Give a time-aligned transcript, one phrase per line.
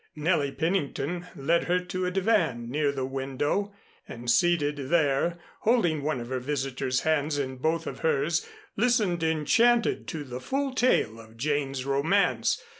[0.15, 3.71] Nellie Pennington led her to a divan near the window,
[4.07, 8.43] and seated there holding one of her visitor's hands in both of hers,
[8.75, 12.59] listened enchanted to the full tale of Jane's romance.